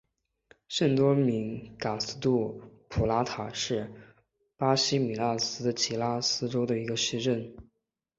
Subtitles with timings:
[0.67, 2.59] 圣多明戈斯杜
[2.89, 3.93] 普拉塔是
[4.57, 7.55] 巴西米纳斯吉拉斯州的一个市镇。